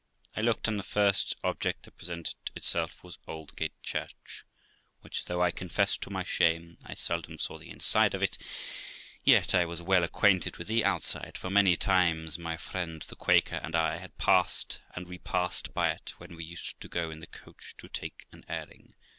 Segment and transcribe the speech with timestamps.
[0.35, 4.43] I looked, and the first object that presented itself was Aldgate Church,
[5.01, 8.39] which, though I confess to my shame, I seldom saw the inside of it,
[9.23, 13.57] yet I was well acquainted with the outside, for many times my friend the Quaker
[13.57, 17.27] and I had passed and repassed by it when we used to go in the
[17.27, 18.95] coach to take an airing.